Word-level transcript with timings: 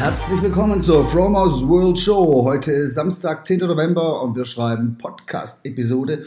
Herzlich 0.00 0.40
willkommen 0.40 0.80
zur 0.80 1.06
Fromers 1.10 1.68
World 1.68 1.98
Show. 1.98 2.44
Heute 2.44 2.72
ist 2.72 2.94
Samstag, 2.94 3.44
10. 3.44 3.58
November 3.58 4.22
und 4.22 4.34
wir 4.34 4.46
schreiben 4.46 4.96
Podcast-Episode 4.96 6.24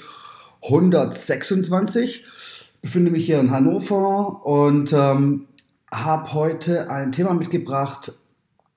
126. 0.61 2.23
Ich 2.23 2.81
befinde 2.83 3.09
mich 3.09 3.25
hier 3.25 3.39
in 3.39 3.49
Hannover 3.49 4.45
und 4.45 4.93
ähm, 4.93 5.47
habe 5.91 6.35
heute 6.35 6.91
ein 6.91 7.11
Thema 7.11 7.33
mitgebracht, 7.33 8.13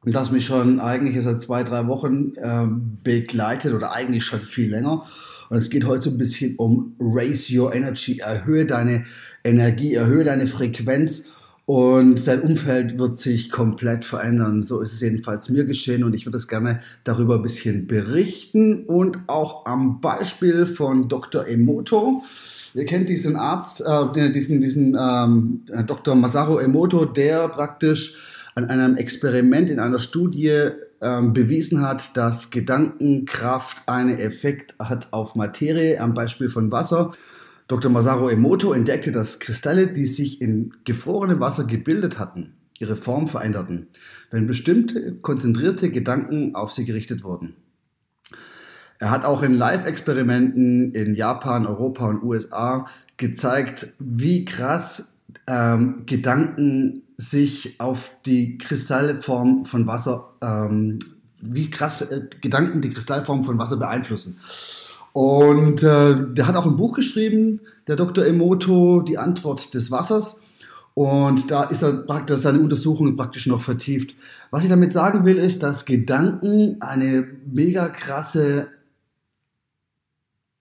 das 0.02 0.30
mich 0.30 0.46
schon 0.46 0.80
eigentlich 0.80 1.22
seit 1.22 1.42
zwei, 1.42 1.62
drei 1.62 1.86
Wochen 1.88 2.32
äh, 2.36 2.66
begleitet 3.04 3.74
oder 3.74 3.92
eigentlich 3.92 4.24
schon 4.24 4.46
viel 4.46 4.70
länger. 4.70 5.04
Und 5.50 5.58
es 5.58 5.68
geht 5.68 5.84
heute 5.84 6.00
so 6.00 6.10
ein 6.10 6.18
bisschen 6.18 6.56
um 6.56 6.96
Raise 6.98 7.54
Your 7.54 7.74
Energy. 7.74 8.20
Erhöhe 8.20 8.64
deine 8.64 9.04
Energie, 9.44 9.92
erhöhe 9.92 10.24
deine 10.24 10.46
Frequenz 10.46 11.35
und 11.66 12.28
dein 12.28 12.42
Umfeld 12.42 12.96
wird 12.96 13.18
sich 13.18 13.50
komplett 13.50 14.04
verändern. 14.04 14.62
So 14.62 14.80
ist 14.80 14.92
es 14.92 15.00
jedenfalls 15.00 15.48
mir 15.48 15.64
geschehen 15.64 16.04
und 16.04 16.14
ich 16.14 16.24
würde 16.24 16.36
es 16.36 16.46
gerne 16.46 16.80
darüber 17.02 17.34
ein 17.34 17.42
bisschen 17.42 17.88
berichten 17.88 18.84
und 18.84 19.18
auch 19.26 19.66
am 19.66 20.00
Beispiel 20.00 20.64
von 20.64 21.08
Dr. 21.08 21.46
Emoto. 21.46 22.22
Ihr 22.74 22.84
kennt 22.84 23.08
diesen 23.08 23.34
Arzt, 23.34 23.82
äh, 23.84 24.32
diesen, 24.32 24.60
diesen 24.60 24.96
ähm, 24.98 25.62
Dr. 25.86 26.14
Masaru 26.14 26.58
Emoto, 26.58 27.04
der 27.04 27.48
praktisch 27.48 28.50
an 28.54 28.66
einem 28.66 28.96
Experiment 28.96 29.68
in 29.68 29.80
einer 29.80 29.98
Studie 29.98 30.70
ähm, 31.00 31.32
bewiesen 31.32 31.82
hat, 31.82 32.16
dass 32.16 32.50
Gedankenkraft 32.50 33.82
einen 33.86 34.16
Effekt 34.16 34.76
hat 34.78 35.08
auf 35.12 35.34
Materie, 35.34 36.00
am 36.00 36.14
Beispiel 36.14 36.48
von 36.48 36.70
Wasser. 36.70 37.12
Dr. 37.68 37.90
Masaru 37.90 38.28
Emoto 38.28 38.72
entdeckte, 38.72 39.10
dass 39.10 39.40
Kristalle, 39.40 39.92
die 39.92 40.04
sich 40.04 40.40
in 40.40 40.72
gefrorenem 40.84 41.40
Wasser 41.40 41.64
gebildet 41.64 42.18
hatten, 42.18 42.54
ihre 42.78 42.96
Form 42.96 43.28
veränderten, 43.28 43.88
wenn 44.30 44.46
bestimmte 44.46 45.16
konzentrierte 45.16 45.90
Gedanken 45.90 46.54
auf 46.54 46.72
sie 46.72 46.84
gerichtet 46.84 47.24
wurden. 47.24 47.56
Er 48.98 49.10
hat 49.10 49.24
auch 49.24 49.42
in 49.42 49.54
Live-Experimenten 49.54 50.92
in 50.92 51.14
Japan, 51.14 51.66
Europa 51.66 52.06
und 52.06 52.22
USA 52.22 52.86
gezeigt, 53.16 53.94
wie 53.98 54.44
krass 54.44 55.16
ähm, 55.46 56.04
Gedanken 56.06 57.02
sich 57.16 57.80
auf 57.80 58.12
die 58.26 58.58
Kristallform 58.58 59.66
von 59.66 59.86
Wasser, 59.86 60.32
ähm, 60.40 60.98
wie 61.40 61.70
krass 61.70 62.02
äh, 62.02 62.28
Gedanken 62.40 62.80
die 62.80 62.90
Kristallform 62.90 63.42
von 63.42 63.58
Wasser 63.58 63.76
beeinflussen. 63.76 64.38
Und 65.16 65.82
äh, 65.82 66.14
der 66.34 66.46
hat 66.46 66.56
auch 66.56 66.66
ein 66.66 66.76
Buch 66.76 66.92
geschrieben, 66.92 67.60
der 67.88 67.96
Dr. 67.96 68.26
Emoto, 68.26 69.00
Die 69.00 69.16
Antwort 69.16 69.72
des 69.72 69.90
Wassers. 69.90 70.42
Und 70.92 71.50
da 71.50 71.62
ist 71.62 71.80
er 71.80 71.94
praktisch 71.94 72.40
seine 72.40 72.60
Untersuchungen 72.60 73.16
praktisch 73.16 73.46
noch 73.46 73.62
vertieft. 73.62 74.14
Was 74.50 74.62
ich 74.62 74.68
damit 74.68 74.92
sagen 74.92 75.24
will, 75.24 75.38
ist, 75.38 75.62
dass 75.62 75.86
Gedanken 75.86 76.76
eine 76.80 77.26
mega 77.50 77.88
krasse 77.88 78.66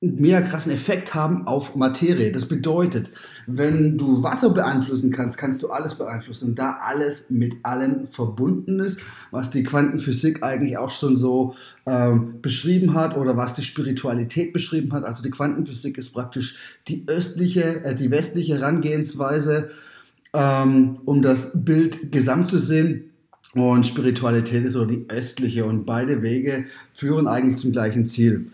einen 0.03 0.15
mega 0.21 0.41
krassen 0.41 0.73
Effekt 0.73 1.15
haben 1.15 1.47
auf 1.47 1.75
Materie. 1.75 2.31
Das 2.31 2.47
bedeutet, 2.47 3.11
wenn 3.47 3.97
du 3.97 4.23
Wasser 4.23 4.49
beeinflussen 4.49 5.09
kannst, 5.09 5.37
kannst 5.37 5.63
du 5.63 5.69
alles 5.69 5.95
beeinflussen. 5.95 6.49
Und 6.49 6.59
da 6.59 6.77
alles 6.81 7.29
mit 7.29 7.55
allem 7.63 8.07
verbunden 8.07 8.79
ist, 8.79 8.99
was 9.31 9.51
die 9.51 9.63
Quantenphysik 9.63 10.43
eigentlich 10.43 10.77
auch 10.77 10.91
schon 10.91 11.15
so 11.15 11.55
ähm, 11.85 12.41
beschrieben 12.41 12.93
hat 12.93 13.15
oder 13.15 13.37
was 13.37 13.53
die 13.53 13.63
Spiritualität 13.63 14.51
beschrieben 14.51 14.91
hat. 14.91 15.05
Also 15.05 15.23
die 15.23 15.31
Quantenphysik 15.31 15.97
ist 15.97 16.13
praktisch 16.13 16.57
die 16.87 17.05
östliche, 17.07 17.83
äh, 17.85 17.95
die 17.95 18.11
westliche 18.11 18.55
Herangehensweise, 18.55 19.69
ähm, 20.33 20.99
um 21.05 21.21
das 21.21 21.63
Bild 21.63 22.11
gesamt 22.11 22.49
zu 22.49 22.59
sehen. 22.59 23.11
Und 23.53 23.87
Spiritualität 23.87 24.65
ist 24.65 24.73
so 24.73 24.83
die 24.83 25.05
östliche 25.07 25.63
und 25.63 25.85
beide 25.85 26.21
Wege 26.21 26.65
führen 26.93 27.25
eigentlich 27.25 27.55
zum 27.55 27.71
gleichen 27.71 28.05
Ziel. 28.05 28.51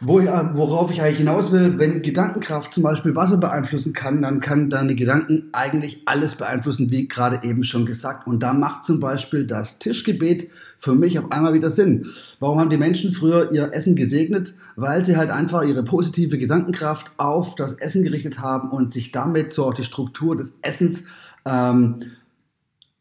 Wo 0.00 0.20
ich, 0.20 0.28
worauf 0.28 0.92
ich 0.92 1.02
eigentlich 1.02 1.18
hinaus 1.18 1.50
will, 1.50 1.76
wenn 1.76 2.02
Gedankenkraft 2.02 2.70
zum 2.70 2.84
Beispiel 2.84 3.16
Wasser 3.16 3.38
beeinflussen 3.38 3.92
kann, 3.92 4.22
dann 4.22 4.38
kann 4.38 4.70
deine 4.70 4.94
Gedanken 4.94 5.48
eigentlich 5.50 6.02
alles 6.04 6.36
beeinflussen, 6.36 6.92
wie 6.92 7.08
gerade 7.08 7.40
eben 7.42 7.64
schon 7.64 7.84
gesagt. 7.84 8.28
Und 8.28 8.44
da 8.44 8.52
macht 8.52 8.84
zum 8.84 9.00
Beispiel 9.00 9.44
das 9.44 9.80
Tischgebet 9.80 10.50
für 10.78 10.94
mich 10.94 11.18
auf 11.18 11.32
einmal 11.32 11.52
wieder 11.52 11.68
Sinn. 11.68 12.06
Warum 12.38 12.60
haben 12.60 12.70
die 12.70 12.76
Menschen 12.76 13.12
früher 13.12 13.50
ihr 13.50 13.72
Essen 13.72 13.96
gesegnet? 13.96 14.54
Weil 14.76 15.04
sie 15.04 15.16
halt 15.16 15.30
einfach 15.30 15.64
ihre 15.64 15.82
positive 15.82 16.38
Gedankenkraft 16.38 17.10
auf 17.16 17.56
das 17.56 17.74
Essen 17.74 18.04
gerichtet 18.04 18.38
haben 18.38 18.70
und 18.70 18.92
sich 18.92 19.10
damit 19.10 19.52
so 19.52 19.64
auch 19.64 19.74
die 19.74 19.82
Struktur 19.82 20.36
des 20.36 20.60
Essens 20.62 21.06
ähm, 21.44 21.96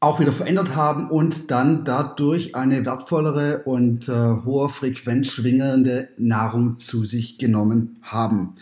auch 0.08 0.20
wieder 0.22 0.32
verändert 0.32 0.76
haben 0.76 1.10
und 1.10 1.52
dann 1.52 1.84
dadurch 1.84 2.56
eine 2.56 2.86
wertvollere 2.86 3.64
und 3.66 4.08
äh, 4.08 4.14
hoher 4.46 4.70
Frequenz 4.70 5.28
schwingende 5.28 6.08
Nahrung 6.18 6.76
zu 6.76 7.04
sich 7.04 7.38
genommen 7.38 7.98
haben. 8.02 8.56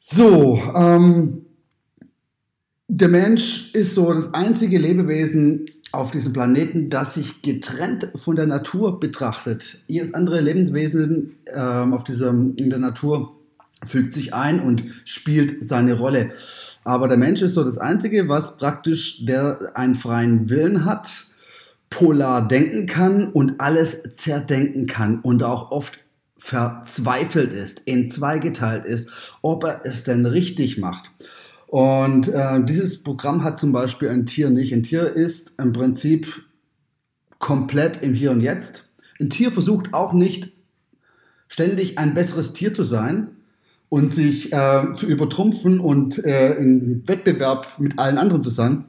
So, 0.00 0.60
ähm, 0.74 1.46
der 2.88 3.08
Mensch 3.08 3.72
ist 3.74 3.94
so 3.94 4.12
das 4.12 4.34
einzige 4.34 4.78
Lebewesen 4.78 5.66
auf 5.92 6.10
diesem 6.10 6.32
Planeten, 6.32 6.90
das 6.90 7.14
sich 7.14 7.42
getrennt 7.42 8.10
von 8.16 8.34
der 8.34 8.46
Natur 8.46 8.98
betrachtet. 8.98 9.84
Jedes 9.86 10.12
andere 10.12 10.40
Lebenswesen 10.40 11.36
ähm, 11.54 11.92
auf 11.92 12.02
diesem, 12.02 12.56
in 12.56 12.70
der 12.70 12.80
Natur 12.80 13.36
fügt 13.84 14.12
sich 14.12 14.34
ein 14.34 14.60
und 14.60 14.84
spielt 15.04 15.64
seine 15.64 15.94
Rolle. 15.94 16.30
Aber 16.86 17.08
der 17.08 17.16
Mensch 17.16 17.42
ist 17.42 17.54
so 17.54 17.64
das 17.64 17.78
Einzige, 17.78 18.28
was 18.28 18.58
praktisch 18.58 19.24
der 19.26 19.72
einen 19.74 19.96
freien 19.96 20.48
Willen 20.48 20.84
hat, 20.84 21.26
polar 21.90 22.46
denken 22.46 22.86
kann 22.86 23.26
und 23.26 23.60
alles 23.60 24.14
zerdenken 24.14 24.86
kann 24.86 25.18
und 25.18 25.42
auch 25.42 25.72
oft 25.72 25.98
verzweifelt 26.38 27.52
ist, 27.52 27.80
in 27.86 28.06
zwei 28.06 28.38
geteilt 28.38 28.84
ist, 28.84 29.32
ob 29.42 29.64
er 29.64 29.80
es 29.82 30.04
denn 30.04 30.26
richtig 30.26 30.78
macht. 30.78 31.10
Und 31.66 32.28
äh, 32.28 32.64
dieses 32.64 33.02
Programm 33.02 33.42
hat 33.42 33.58
zum 33.58 33.72
Beispiel 33.72 34.08
ein 34.08 34.24
Tier 34.24 34.50
nicht. 34.50 34.72
Ein 34.72 34.84
Tier 34.84 35.12
ist 35.12 35.58
im 35.58 35.72
Prinzip 35.72 36.44
komplett 37.40 38.04
im 38.04 38.14
Hier 38.14 38.30
und 38.30 38.42
Jetzt. 38.42 38.92
Ein 39.18 39.30
Tier 39.30 39.50
versucht 39.50 39.92
auch 39.92 40.12
nicht 40.12 40.52
ständig 41.48 41.98
ein 41.98 42.14
besseres 42.14 42.52
Tier 42.52 42.72
zu 42.72 42.84
sein, 42.84 43.35
und 43.88 44.12
sich 44.12 44.52
äh, 44.52 44.94
zu 44.94 45.06
übertrumpfen 45.06 45.80
und 45.80 46.24
äh, 46.24 46.54
in 46.54 47.06
Wettbewerb 47.06 47.78
mit 47.78 47.98
allen 47.98 48.18
anderen 48.18 48.42
zu 48.42 48.50
sein, 48.50 48.84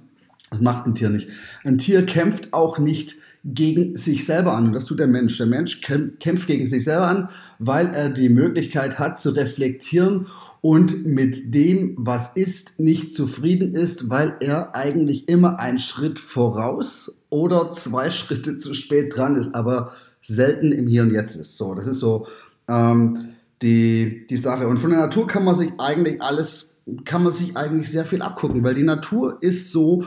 das 0.50 0.62
macht 0.62 0.86
ein 0.86 0.96
Tier 0.96 1.10
nicht. 1.10 1.30
Ein 1.64 1.78
Tier 1.78 2.06
kämpft 2.06 2.54
auch 2.54 2.80
nicht 2.80 3.18
gegen 3.44 3.96
sich 3.96 4.26
selber 4.26 4.54
an. 4.54 4.68
Und 4.68 4.74
das 4.74 4.86
tut 4.86 5.00
der 5.00 5.08
Mensch. 5.08 5.38
Der 5.38 5.48
Mensch 5.48 5.82
kämpft 5.82 6.48
gegen 6.48 6.66
sich 6.66 6.84
selber 6.84 7.08
an, 7.08 7.30
weil 7.60 7.88
er 7.88 8.10
die 8.10 8.30
Möglichkeit 8.30 9.00
hat 9.00 9.18
zu 9.20 9.30
reflektieren 9.32 10.28
und 10.62 11.06
mit 11.06 11.54
dem, 11.56 11.96
was 11.98 12.36
ist, 12.36 12.80
nicht 12.80 13.14
zufrieden 13.14 13.74
ist, 13.74 14.10
weil 14.10 14.36
er 14.42 14.76
eigentlich 14.76 15.30
immer 15.30 15.60
einen 15.60 15.80
Schritt 15.80 16.20
voraus 16.20 17.22
oder 17.30 17.72
zwei 17.72 18.10
Schritte 18.10 18.58
zu 18.58 18.74
spät 18.74 19.16
dran 19.16 19.38
ist, 19.38 19.56
aber 19.56 19.94
selten 20.22 20.72
im 20.72 20.88
Hier 20.88 21.04
und 21.04 21.14
Jetzt 21.14 21.36
ist. 21.36 21.58
So, 21.58 21.74
das 21.74 21.88
ist 21.88 22.00
so. 22.00 22.28
Ähm, 22.68 23.30
die, 23.62 24.26
die 24.30 24.38
Sache. 24.38 24.68
Und 24.68 24.78
von 24.78 24.90
der 24.90 25.00
Natur 25.00 25.28
kann 25.28 25.44
man 25.44 25.56
sich 25.56 25.72
eigentlich 25.80 26.22
alles, 26.22 26.78
kann 27.06 27.24
man 27.24 27.32
sich 27.32 27.58
eigentlich 27.58 27.92
sehr 27.92 28.06
viel 28.06 28.22
abgucken, 28.22 28.64
weil 28.64 28.76
die 28.76 28.84
Natur 28.84 29.38
ist 29.42 29.72
so, 29.72 30.06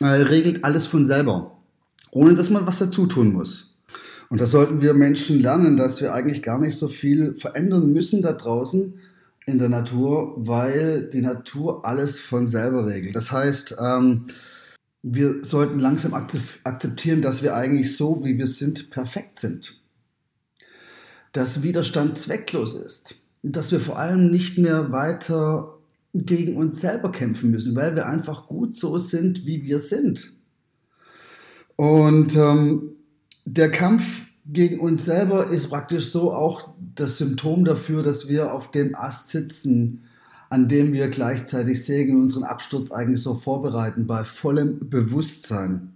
äh, 0.00 0.06
regelt 0.06 0.64
alles 0.64 0.86
von 0.86 1.04
selber, 1.04 1.58
ohne 2.10 2.34
dass 2.34 2.50
man 2.50 2.66
was 2.66 2.78
dazu 2.78 3.06
tun 3.06 3.32
muss. 3.32 3.74
Und 4.28 4.40
das 4.40 4.50
sollten 4.50 4.80
wir 4.80 4.94
Menschen 4.94 5.40
lernen, 5.40 5.76
dass 5.76 6.00
wir 6.00 6.12
eigentlich 6.12 6.42
gar 6.42 6.58
nicht 6.58 6.76
so 6.76 6.88
viel 6.88 7.36
verändern 7.36 7.92
müssen 7.92 8.22
da 8.22 8.32
draußen 8.32 8.94
in 9.46 9.58
der 9.58 9.68
Natur, 9.68 10.34
weil 10.36 11.08
die 11.08 11.22
Natur 11.22 11.84
alles 11.84 12.18
von 12.18 12.48
selber 12.48 12.86
regelt. 12.86 13.14
Das 13.14 13.30
heißt, 13.30 13.76
ähm, 13.80 14.26
wir 15.02 15.44
sollten 15.44 15.78
langsam 15.78 16.14
akzeptieren, 16.14 17.22
dass 17.22 17.44
wir 17.44 17.54
eigentlich 17.54 17.96
so, 17.96 18.24
wie 18.24 18.38
wir 18.38 18.46
sind, 18.46 18.90
perfekt 18.90 19.38
sind 19.38 19.80
dass 21.36 21.62
Widerstand 21.62 22.16
zwecklos 22.16 22.74
ist. 22.74 23.16
Dass 23.42 23.70
wir 23.70 23.80
vor 23.80 23.98
allem 23.98 24.30
nicht 24.30 24.56
mehr 24.56 24.90
weiter 24.90 25.78
gegen 26.14 26.56
uns 26.56 26.80
selber 26.80 27.12
kämpfen 27.12 27.50
müssen, 27.50 27.76
weil 27.76 27.94
wir 27.94 28.06
einfach 28.06 28.48
gut 28.48 28.74
so 28.74 28.96
sind, 28.98 29.44
wie 29.44 29.62
wir 29.64 29.78
sind. 29.78 30.32
Und 31.76 32.34
ähm, 32.36 32.92
der 33.44 33.70
Kampf 33.70 34.22
gegen 34.46 34.80
uns 34.80 35.04
selber 35.04 35.50
ist 35.50 35.68
praktisch 35.68 36.06
so 36.06 36.32
auch 36.32 36.70
das 36.94 37.18
Symptom 37.18 37.66
dafür, 37.66 38.02
dass 38.02 38.28
wir 38.28 38.54
auf 38.54 38.70
dem 38.70 38.94
Ast 38.94 39.30
sitzen, 39.30 40.04
an 40.48 40.68
dem 40.68 40.94
wir 40.94 41.08
gleichzeitig 41.08 41.84
sägen 41.84 42.16
und 42.16 42.22
unseren 42.22 42.44
Absturz 42.44 42.90
eigentlich 42.90 43.20
so 43.20 43.34
vorbereiten, 43.34 44.06
bei 44.06 44.24
vollem 44.24 44.88
Bewusstsein. 44.88 45.92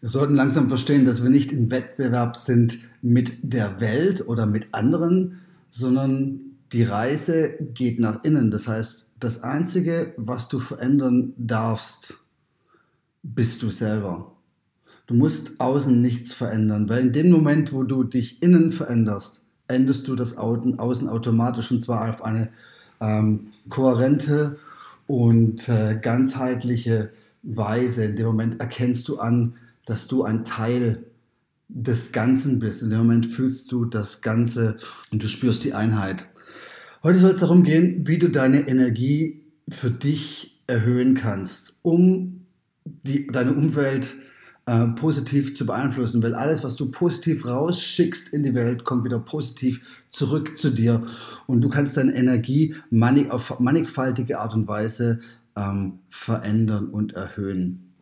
Wir 0.00 0.10
sollten 0.10 0.34
langsam 0.34 0.68
verstehen, 0.68 1.06
dass 1.06 1.22
wir 1.22 1.30
nicht 1.30 1.50
im 1.52 1.70
Wettbewerb 1.70 2.36
sind 2.36 2.80
mit 3.04 3.34
der 3.42 3.80
Welt 3.82 4.26
oder 4.26 4.46
mit 4.46 4.68
anderen, 4.72 5.42
sondern 5.68 6.40
die 6.72 6.84
Reise 6.84 7.54
geht 7.74 8.00
nach 8.00 8.24
innen. 8.24 8.50
Das 8.50 8.66
heißt, 8.66 9.10
das 9.20 9.42
Einzige, 9.42 10.14
was 10.16 10.48
du 10.48 10.58
verändern 10.58 11.34
darfst, 11.36 12.14
bist 13.22 13.62
du 13.62 13.68
selber. 13.68 14.32
Du 15.06 15.14
musst 15.14 15.60
außen 15.60 16.00
nichts 16.00 16.32
verändern, 16.32 16.88
weil 16.88 17.02
in 17.02 17.12
dem 17.12 17.30
Moment, 17.30 17.74
wo 17.74 17.82
du 17.82 18.04
dich 18.04 18.42
innen 18.42 18.72
veränderst, 18.72 19.42
änderst 19.68 20.08
du 20.08 20.16
das 20.16 20.38
Außen 20.38 20.78
automatisch 20.78 21.70
und 21.72 21.80
zwar 21.80 22.08
auf 22.08 22.24
eine 22.24 22.48
ähm, 23.00 23.48
kohärente 23.68 24.56
und 25.06 25.68
äh, 25.68 25.98
ganzheitliche 26.00 27.10
Weise. 27.42 28.06
In 28.06 28.16
dem 28.16 28.26
Moment 28.26 28.60
erkennst 28.60 29.08
du 29.08 29.18
an, 29.18 29.56
dass 29.84 30.08
du 30.08 30.22
ein 30.22 30.44
Teil 30.44 31.04
des 31.74 32.12
Ganzen 32.12 32.60
bist. 32.60 32.82
In 32.82 32.90
dem 32.90 32.98
Moment 32.98 33.26
fühlst 33.26 33.70
du 33.72 33.84
das 33.84 34.22
Ganze 34.22 34.76
und 35.12 35.22
du 35.22 35.28
spürst 35.28 35.64
die 35.64 35.74
Einheit. 35.74 36.26
Heute 37.02 37.18
soll 37.18 37.32
es 37.32 37.40
darum 37.40 37.64
gehen, 37.64 38.06
wie 38.06 38.18
du 38.18 38.30
deine 38.30 38.68
Energie 38.68 39.42
für 39.68 39.90
dich 39.90 40.62
erhöhen 40.66 41.14
kannst, 41.14 41.78
um 41.82 42.46
die, 42.84 43.26
deine 43.26 43.52
Umwelt 43.52 44.14
äh, 44.66 44.86
positiv 44.86 45.56
zu 45.56 45.66
beeinflussen, 45.66 46.22
weil 46.22 46.34
alles, 46.34 46.62
was 46.62 46.76
du 46.76 46.90
positiv 46.90 47.44
rausschickst 47.44 48.32
in 48.32 48.44
die 48.44 48.54
Welt, 48.54 48.84
kommt 48.84 49.04
wieder 49.04 49.18
positiv 49.18 50.04
zurück 50.10 50.56
zu 50.56 50.70
dir 50.70 51.02
und 51.46 51.60
du 51.60 51.68
kannst 51.68 51.96
deine 51.96 52.14
Energie 52.14 52.74
mannig, 52.88 53.30
auf 53.30 53.58
mannigfaltige 53.58 54.38
Art 54.38 54.54
und 54.54 54.68
Weise 54.68 55.20
ähm, 55.56 55.98
verändern 56.08 56.86
und 56.88 57.14
erhöhen. 57.14 57.92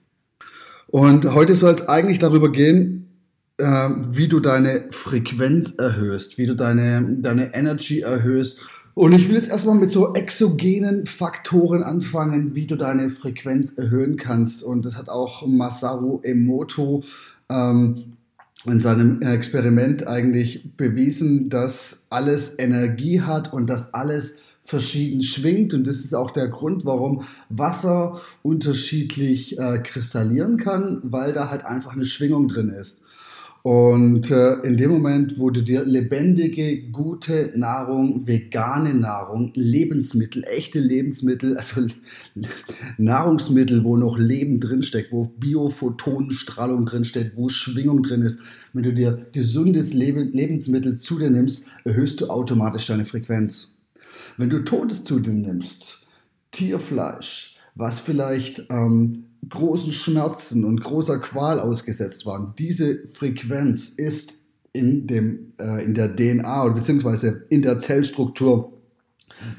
Und 0.89 1.25
heute 1.33 1.57
soll 1.57 1.75
es 1.75 1.89
eigentlich 1.89 2.19
darüber 2.19 2.53
gehen, 2.53 3.12
äh, 3.59 3.89
wie 4.11 4.29
du 4.29 4.41
deine 4.41 4.89
Frequenz 4.91 5.73
erhöhst, 5.73 6.39
wie 6.39 6.47
du 6.47 6.55
deine, 6.55 7.17
deine 7.21 7.55
Energy 7.55 8.01
erhöhst. 8.01 8.61
Und 8.95 9.13
ich 9.15 9.29
will 9.29 9.37
jetzt 9.37 9.49
erstmal 9.49 9.77
mit 9.77 9.89
so 9.89 10.13
exogenen 10.15 11.07
Faktoren 11.07 11.83
anfangen, 11.83 12.55
wie 12.55 12.67
du 12.67 12.77
deine 12.77 13.09
Frequenz 13.09 13.73
erhöhen 13.73 14.17
kannst. 14.17 14.63
Und 14.63 14.85
das 14.85 14.97
hat 14.97 15.09
auch 15.09 15.47
Masaru 15.47 16.21
Emoto 16.23 17.03
ähm, 17.49 18.17
in 18.67 18.81
seinem 18.81 19.23
Experiment 19.23 20.07
eigentlich 20.07 20.77
bewiesen, 20.77 21.49
dass 21.49 22.07
alles 22.11 22.59
Energie 22.59 23.23
hat 23.23 23.53
und 23.53 23.69
dass 23.71 23.95
alles 23.95 24.41
verschieden 24.63 25.23
schwingt. 25.23 25.75
Und 25.75 25.87
das 25.87 26.05
ist 26.05 26.15
auch 26.15 26.31
der 26.31 26.49
Grund, 26.49 26.85
warum 26.85 27.23
Wasser 27.49 28.21
unterschiedlich 28.43 29.59
äh, 29.59 29.79
kristallieren 29.79 30.59
kann, 30.59 31.01
weil 31.03 31.33
da 31.33 31.51
halt 31.51 31.65
einfach 31.65 31.95
eine 31.95 32.07
Schwingung 32.07 32.47
drin 32.49 32.69
ist. 32.69 33.03
Und 33.63 34.29
äh, 34.33 34.55
in 34.63 34.77
dem 34.77 34.91
Moment, 34.91 35.39
wo 35.39 35.51
du 35.51 35.63
dir 35.63 35.85
lebendige, 35.85 36.83
gute 36.91 37.53
Nahrung, 37.55 38.27
vegane 38.27 38.93
Nahrung, 38.93 39.53
Lebensmittel, 39.55 40.43
echte 40.45 40.81
Lebensmittel, 40.81 41.57
also 41.59 41.87
Nahrungsmittel, 42.99 43.85
wo 43.85 43.97
noch 43.97 44.19
Leben 44.19 44.59
drinsteckt, 44.59 45.13
wo 45.13 45.27
Biophotonenstrahlung 45.27 46.85
drinsteckt, 46.87 47.37
wo 47.37 47.49
Schwingung 47.49 48.03
drin 48.03 48.23
ist, 48.23 48.41
wenn 48.73 48.83
du 48.83 48.93
dir 48.93 49.27
gesundes 49.31 49.95
Leb 49.95 50.17
Lebensmittel 50.17 50.97
zu 50.97 51.21
dir 51.21 51.31
nimmst, 51.31 51.67
erhöhst 51.85 52.21
du 52.21 52.27
automatisch 52.27 52.87
deine 52.87 53.07
Frequenz. 53.07 53.77
Wenn 54.37 54.51
du 54.51 54.65
Todes 54.65 55.05
zu 55.05 55.21
dir 55.21 55.33
nimmst, 55.33 56.09
Tierfleisch, 56.51 57.57
was 57.75 58.01
vielleicht 58.01 58.67
ähm, 58.71 59.25
großen 59.49 59.93
Schmerzen 59.93 60.65
und 60.65 60.83
großer 60.83 61.19
Qual 61.19 61.61
ausgesetzt 61.61 62.27
waren, 62.27 62.55
diese 62.59 63.07
Frequenz 63.09 63.89
ist 63.89 64.43
in, 64.73 65.07
dem, 65.07 65.53
äh, 65.59 65.85
in 65.85 65.95
der 65.95 66.15
DNA 66.15 66.65
oder 66.65 66.75
beziehungsweise 66.75 67.45
in 67.51 67.63
der 67.63 67.79
Zellstruktur 67.79 68.73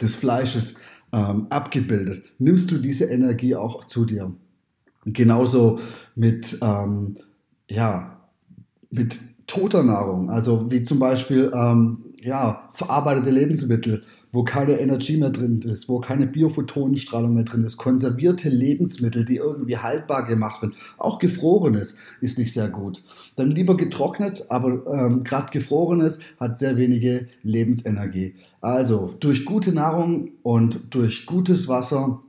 des 0.01 0.15
Fleisches 0.15 0.75
ähm, 1.11 1.47
abgebildet. 1.49 2.23
Nimmst 2.39 2.71
du 2.71 2.77
diese 2.77 3.05
Energie 3.05 3.55
auch 3.55 3.85
zu 3.85 4.05
dir? 4.05 4.33
Genauso 5.05 5.79
mit, 6.15 6.57
ähm, 6.61 7.17
ja, 7.69 8.21
mit 8.89 9.19
toter 9.47 9.83
Nahrung, 9.83 10.29
also 10.29 10.71
wie 10.71 10.83
zum 10.83 10.99
Beispiel 10.99 11.51
ähm, 11.53 12.05
ja, 12.21 12.69
verarbeitete 12.71 13.29
Lebensmittel, 13.29 14.03
wo 14.33 14.43
keine 14.43 14.79
Energie 14.79 15.15
mehr 15.15 15.29
drin 15.29 15.61
ist, 15.61 15.87
wo 15.87 15.99
keine 15.99 16.27
Biophotonenstrahlung 16.27 17.35
mehr 17.35 17.43
drin 17.43 17.63
ist, 17.63 17.77
konservierte 17.77 18.49
Lebensmittel, 18.49 19.23
die 19.23 19.37
irgendwie 19.37 19.77
haltbar 19.77 20.25
gemacht 20.25 20.61
werden, 20.61 20.73
auch 20.97 21.19
gefrorenes 21.19 21.97
ist 22.19 22.39
nicht 22.39 22.51
sehr 22.51 22.67
gut. 22.67 23.03
Dann 23.35 23.51
lieber 23.51 23.77
getrocknet, 23.77 24.45
aber 24.49 24.85
ähm, 24.87 25.23
gerade 25.23 25.51
gefrorenes 25.51 26.19
hat 26.39 26.57
sehr 26.57 26.75
wenige 26.75 27.27
Lebensenergie. 27.43 28.33
Also 28.59 29.15
durch 29.19 29.45
gute 29.45 29.71
Nahrung 29.71 30.31
und 30.41 30.93
durch 30.95 31.27
gutes 31.27 31.67
Wasser 31.67 32.19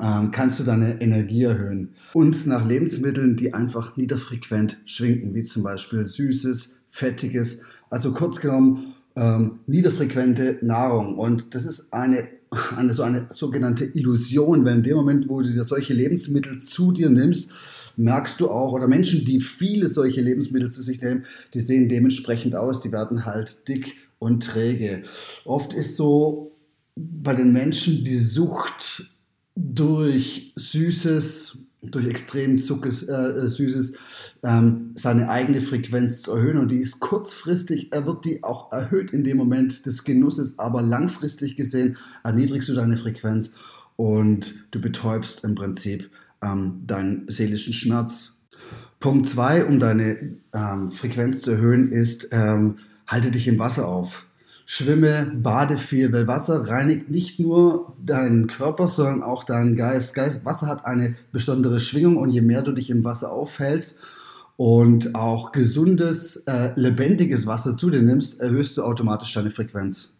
ähm, 0.00 0.30
kannst 0.30 0.60
du 0.60 0.64
deine 0.64 1.00
Energie 1.00 1.42
erhöhen. 1.42 1.94
Uns 2.14 2.46
nach 2.46 2.64
Lebensmitteln, 2.64 3.36
die 3.36 3.54
einfach 3.54 3.96
niederfrequent 3.96 4.78
schwingen, 4.84 5.34
wie 5.34 5.42
zum 5.42 5.64
Beispiel 5.64 6.04
süßes, 6.04 6.76
fettiges, 6.88 7.62
also 7.90 8.12
kurz 8.12 8.40
genommen 8.40 8.94
ähm, 9.16 9.60
niederfrequente 9.66 10.58
Nahrung. 10.62 11.18
Und 11.18 11.54
das 11.54 11.66
ist 11.66 11.92
eine, 11.92 12.28
eine, 12.76 12.92
so 12.92 13.02
eine 13.02 13.26
sogenannte 13.30 13.84
Illusion, 13.84 14.64
weil 14.64 14.76
in 14.76 14.82
dem 14.82 14.96
Moment, 14.96 15.28
wo 15.28 15.40
du 15.40 15.50
dir 15.50 15.64
solche 15.64 15.94
Lebensmittel 15.94 16.58
zu 16.58 16.92
dir 16.92 17.10
nimmst, 17.10 17.52
merkst 17.96 18.40
du 18.40 18.50
auch, 18.50 18.72
oder 18.72 18.88
Menschen, 18.88 19.24
die 19.24 19.40
viele 19.40 19.86
solche 19.86 20.20
Lebensmittel 20.20 20.70
zu 20.70 20.82
sich 20.82 21.02
nehmen, 21.02 21.24
die 21.54 21.60
sehen 21.60 21.88
dementsprechend 21.88 22.54
aus, 22.54 22.80
die 22.80 22.92
werden 22.92 23.26
halt 23.26 23.68
dick 23.68 23.96
und 24.18 24.44
träge. 24.44 25.02
Oft 25.44 25.72
ist 25.72 25.96
so 25.96 26.56
bei 26.96 27.34
den 27.34 27.52
Menschen 27.52 28.04
die 28.04 28.16
Sucht 28.16 29.10
durch 29.54 30.52
Süßes, 30.56 31.58
durch 31.82 32.06
extrem 32.06 32.58
Zuckes, 32.58 33.08
äh, 33.08 33.48
Süßes 33.48 33.94
ähm, 34.42 34.90
seine 34.94 35.30
eigene 35.30 35.60
Frequenz 35.60 36.22
zu 36.22 36.32
erhöhen. 36.32 36.58
Und 36.58 36.70
die 36.70 36.78
ist 36.78 37.00
kurzfristig, 37.00 37.92
er 37.92 38.06
wird 38.06 38.24
die 38.24 38.42
auch 38.42 38.72
erhöht 38.72 39.12
in 39.12 39.24
dem 39.24 39.36
Moment 39.36 39.86
des 39.86 40.04
Genusses, 40.04 40.58
aber 40.58 40.82
langfristig 40.82 41.56
gesehen 41.56 41.96
erniedrigst 42.22 42.68
du 42.68 42.74
deine 42.74 42.96
Frequenz 42.96 43.54
und 43.96 44.54
du 44.70 44.80
betäubst 44.80 45.44
im 45.44 45.54
Prinzip 45.54 46.10
ähm, 46.42 46.82
deinen 46.86 47.28
seelischen 47.28 47.72
Schmerz. 47.72 48.42
Punkt 48.98 49.26
zwei, 49.28 49.64
um 49.64 49.80
deine 49.80 50.36
ähm, 50.52 50.92
Frequenz 50.92 51.42
zu 51.42 51.52
erhöhen, 51.52 51.90
ist, 51.90 52.28
ähm, 52.32 52.76
halte 53.06 53.30
dich 53.30 53.48
im 53.48 53.58
Wasser 53.58 53.88
auf. 53.88 54.26
Schwimme, 54.72 55.32
bade 55.34 55.78
viel, 55.78 56.12
weil 56.12 56.28
Wasser 56.28 56.68
reinigt 56.68 57.10
nicht 57.10 57.40
nur 57.40 57.96
deinen 58.00 58.46
Körper, 58.46 58.86
sondern 58.86 59.24
auch 59.24 59.42
deinen 59.42 59.76
Geist. 59.76 60.14
Geist. 60.14 60.44
Wasser 60.44 60.68
hat 60.68 60.84
eine 60.84 61.16
besondere 61.32 61.80
Schwingung 61.80 62.16
und 62.16 62.30
je 62.30 62.40
mehr 62.40 62.62
du 62.62 62.70
dich 62.70 62.88
im 62.88 63.02
Wasser 63.02 63.32
aufhältst 63.32 63.98
und 64.54 65.16
auch 65.16 65.50
gesundes, 65.50 66.44
äh, 66.46 66.70
lebendiges 66.76 67.48
Wasser 67.48 67.76
zu 67.76 67.90
dir 67.90 68.00
nimmst, 68.00 68.40
erhöhst 68.40 68.76
du 68.76 68.84
automatisch 68.84 69.32
deine 69.34 69.50
Frequenz. 69.50 70.14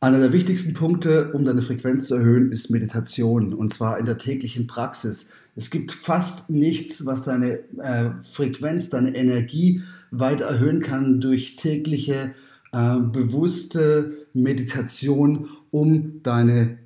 Einer 0.00 0.18
der 0.18 0.32
wichtigsten 0.32 0.72
Punkte, 0.72 1.32
um 1.34 1.44
deine 1.44 1.60
Frequenz 1.60 2.08
zu 2.08 2.14
erhöhen, 2.14 2.50
ist 2.50 2.70
Meditation 2.70 3.52
und 3.52 3.70
zwar 3.70 3.98
in 3.98 4.06
der 4.06 4.16
täglichen 4.16 4.66
Praxis. 4.66 5.32
Es 5.56 5.68
gibt 5.68 5.92
fast 5.92 6.48
nichts, 6.48 7.04
was 7.04 7.24
deine 7.24 7.58
äh, 7.76 8.12
Frequenz, 8.22 8.88
deine 8.88 9.14
Energie 9.14 9.82
weiter 10.10 10.46
erhöhen 10.46 10.80
kann 10.80 11.20
durch 11.20 11.56
tägliche 11.56 12.32
äh, 12.72 12.98
bewusste 12.98 14.26
Meditation, 14.34 15.48
um 15.70 16.22
deine 16.22 16.78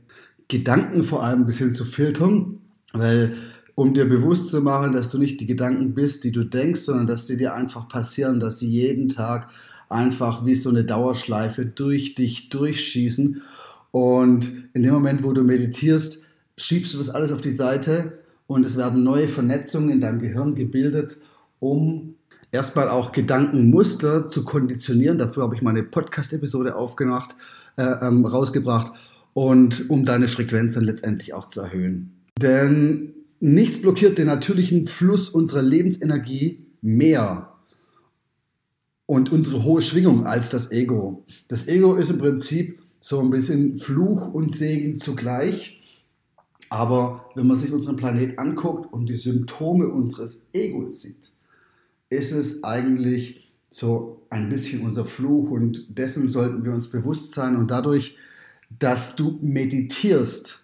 Gedanken 0.49 1.05
vor 1.05 1.23
allem 1.23 1.41
ein 1.41 1.47
bisschen 1.47 1.75
zu 1.75 1.85
filtern, 1.85 2.61
weil 2.93 3.35
um 3.75 3.95
dir 3.95 4.05
bewusst 4.05 4.51
zu 4.51 4.61
machen, 4.61 4.93
dass 4.93 5.11
du 5.11 5.19
nicht 5.19 5.41
die 5.41 5.47
Gedanken 5.47 5.95
bist, 5.95 6.25
die 6.25 6.33
du 6.33 6.45
denkst, 6.45 6.83
sondern 6.83 7.07
dass 7.07 7.27
sie 7.27 7.37
dir 7.37 7.55
einfach 7.55 7.89
passieren, 7.89 8.39
dass 8.39 8.59
sie 8.59 8.69
jeden 8.69 9.09
Tag 9.09 9.49
einfach 9.89 10.45
wie 10.45 10.55
so 10.55 10.71
eine 10.71 10.85
Dauerschleife 10.85 11.67
durch 11.67 12.15
dich 12.15 12.49
durchschießen. 12.49 13.43
Und 13.91 14.51
in 14.75 14.83
dem 14.83 14.95
Moment, 14.95 15.23
wo 15.23 15.33
du 15.33 15.43
meditierst, 15.43 16.23
schiebst 16.57 16.95
du 16.95 16.99
das 16.99 17.11
alles 17.11 17.33
auf 17.33 17.41
die 17.41 17.51
Seite 17.51 18.19
und 18.47 18.67
es 18.67 18.77
werden 18.77 19.03
neue 19.03 19.29
Vernetzungen 19.29 19.91
in 19.91 20.01
deinem 20.01 20.21
Gehirn 20.21 20.55
gebildet, 20.55 21.19
um 21.59 22.15
erstmal 22.52 22.88
auch 22.88 23.11
Gedankenmuster 23.11 24.28
zu 24.28 24.44
konditionieren. 24.44 25.18
Dafür 25.18 25.42
habe 25.42 25.56
ich 25.56 25.62
meine 25.62 25.82
Podcast-Episode 25.82 26.76
aufgemacht, 26.76 27.35
äh, 27.76 27.82
ähm, 28.02 28.25
rausgebracht 28.25 28.92
und 29.32 29.90
um 29.90 30.04
deine 30.04 30.28
Frequenz 30.28 30.75
dann 30.75 30.85
letztendlich 30.85 31.35
auch 31.35 31.49
zu 31.49 31.62
erhöhen. 31.62 32.23
Denn 32.40 33.14
Nichts 33.44 33.82
blockiert 33.82 34.18
den 34.18 34.28
natürlichen 34.28 34.87
Fluss 34.87 35.28
unserer 35.28 35.62
Lebensenergie 35.62 36.64
mehr 36.80 37.52
und 39.04 39.32
unsere 39.32 39.64
hohe 39.64 39.82
Schwingung 39.82 40.26
als 40.26 40.50
das 40.50 40.71
Ego. 40.71 41.25
Das 41.49 41.66
Ego 41.66 41.97
ist 41.97 42.11
im 42.11 42.18
Prinzip 42.18 42.80
so 43.00 43.18
ein 43.18 43.30
bisschen 43.30 43.78
Fluch 43.78 44.32
und 44.32 44.56
Segen 44.56 44.97
zugleich. 44.97 45.82
Aber 46.71 47.32
wenn 47.35 47.49
man 47.49 47.56
sich 47.56 47.73
unseren 47.73 47.97
Planet 47.97 48.38
anguckt 48.38 48.92
und 48.92 49.09
die 49.09 49.16
Symptome 49.16 49.88
unseres 49.88 50.49
Egos 50.52 51.02
sieht, 51.02 51.32
ist 52.12 52.33
es 52.33 52.62
eigentlich 52.62 53.52
so 53.71 54.26
ein 54.31 54.49
bisschen 54.49 54.83
unser 54.83 55.07
Fluch 55.07 55.50
und 55.50 55.87
dessen 55.88 56.28
sollten 56.28 56.64
wir 56.64 56.73
uns 56.73 56.90
bewusst 56.90 57.33
sein 57.33 57.57
und 57.57 57.71
dadurch, 57.71 58.16
dass 58.78 59.16
du 59.16 59.38
meditierst, 59.42 60.61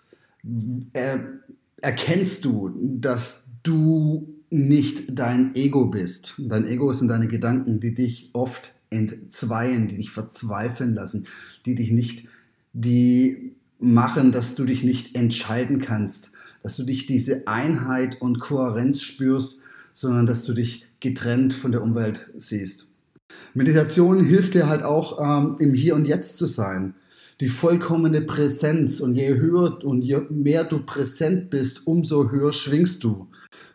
er, 0.93 1.33
erkennst 1.81 2.45
du, 2.45 2.71
dass 3.00 3.50
du 3.62 4.35
nicht 4.50 5.19
dein 5.19 5.55
Ego 5.55 5.87
bist. 5.87 6.35
Dein 6.38 6.67
Ego 6.67 6.93
sind 6.93 7.09
deine 7.09 7.28
Gedanken, 7.28 7.81
die 7.81 7.95
dich 7.95 8.31
oft 8.33 8.75
entzweien, 8.90 9.88
die 9.88 9.97
dich 9.97 10.11
verzweifeln 10.11 10.95
lassen, 10.95 11.25
die 11.67 11.75
dich 11.75 11.90
nicht, 11.90 12.26
die 12.73 13.52
machen, 13.78 14.33
dass 14.33 14.55
du 14.55 14.64
dich 14.64 14.85
nicht 14.85 15.14
entscheiden 15.14 15.81
kannst, 15.81 16.33
dass 16.62 16.76
du 16.76 16.85
dich 16.85 17.07
diese 17.07 17.47
Einheit 17.47 18.21
und 18.21 18.40
Kohärenz 18.40 19.02
spürst, 19.02 19.58
sondern 20.00 20.26
dass 20.26 20.45
du 20.45 20.55
dich 20.55 20.87
getrennt 21.00 21.55
von 21.55 21.73
der 21.73 21.83
Umwelt 21.83 22.31
siehst. 22.37 22.88
Meditation 23.55 24.25
hilft 24.25 24.55
dir 24.55 24.69
halt 24.69 24.83
auch 24.83 25.19
ähm, 25.21 25.57
im 25.59 25.75
Hier 25.75 25.95
und 25.95 26.07
Jetzt 26.07 26.37
zu 26.37 26.47
sein. 26.47 26.95
Die 27.40 27.49
vollkommene 27.49 28.21
Präsenz 28.23 29.00
und 29.00 29.14
je 29.14 29.35
höher 29.35 29.85
und 29.85 30.02
je 30.02 30.23
mehr 30.31 30.64
du 30.64 30.85
präsent 30.85 31.50
bist, 31.50 31.87
umso 31.87 32.31
höher 32.31 32.52
schwingst 32.52 33.05
du. 33.05 33.28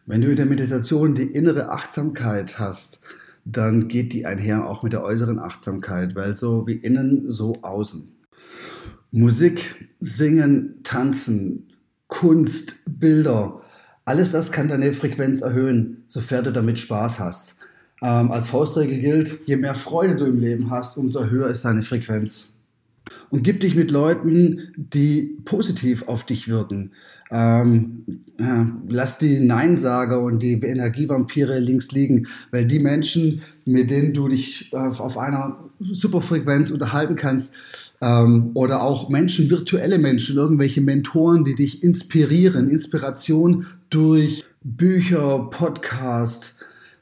Wenn 0.05 0.21
du 0.21 0.29
in 0.29 0.35
der 0.35 0.45
Meditation 0.45 1.15
die 1.15 1.23
innere 1.23 1.69
Achtsamkeit 1.69 2.59
hast, 2.59 3.01
dann 3.45 3.87
geht 3.87 4.13
die 4.13 4.25
einher 4.25 4.67
auch 4.67 4.83
mit 4.83 4.93
der 4.93 5.03
äußeren 5.03 5.39
Achtsamkeit, 5.39 6.15
weil 6.15 6.35
so 6.35 6.67
wie 6.67 6.73
innen, 6.73 7.29
so 7.29 7.53
außen. 7.61 8.09
Musik, 9.11 9.89
Singen, 9.99 10.79
Tanzen, 10.83 11.67
Kunst, 12.07 12.83
Bilder, 12.85 13.61
alles 14.05 14.31
das 14.31 14.51
kann 14.51 14.67
deine 14.67 14.93
Frequenz 14.93 15.41
erhöhen, 15.41 16.03
sofern 16.05 16.43
du 16.43 16.51
damit 16.51 16.79
Spaß 16.79 17.19
hast. 17.19 17.55
Ähm, 18.01 18.31
als 18.31 18.47
Faustregel 18.47 18.99
gilt, 18.99 19.39
je 19.45 19.55
mehr 19.55 19.75
Freude 19.75 20.15
du 20.15 20.25
im 20.25 20.39
Leben 20.39 20.69
hast, 20.69 20.97
umso 20.97 21.25
höher 21.27 21.47
ist 21.47 21.63
deine 21.63 21.83
Frequenz. 21.83 22.49
Und 23.29 23.43
gib 23.43 23.59
dich 23.61 23.75
mit 23.75 23.91
Leuten, 23.91 24.73
die 24.75 25.37
positiv 25.45 26.07
auf 26.07 26.25
dich 26.25 26.47
wirken. 26.47 26.91
Ähm, 27.31 28.23
ja, 28.39 28.69
lass 28.87 29.17
die 29.17 29.39
Neinsager 29.39 30.21
und 30.21 30.39
die 30.39 30.53
Energievampire 30.53 31.59
links 31.59 31.91
liegen, 31.91 32.27
weil 32.51 32.65
die 32.65 32.79
Menschen, 32.79 33.41
mit 33.65 33.89
denen 33.89 34.13
du 34.13 34.27
dich 34.27 34.71
äh, 34.73 34.77
auf 34.77 35.17
einer 35.17 35.69
Superfrequenz 35.79 36.69
unterhalten 36.71 37.15
kannst, 37.15 37.55
ähm, 38.03 38.51
oder 38.53 38.83
auch 38.83 39.07
Menschen, 39.07 39.49
virtuelle 39.49 39.97
Menschen, 39.97 40.35
irgendwelche 40.35 40.81
Mentoren, 40.81 41.45
die 41.45 41.55
dich 41.55 41.83
inspirieren, 41.83 42.69
Inspiration 42.69 43.65
durch 43.89 44.43
Bücher, 44.61 45.47
Podcast, 45.49 46.57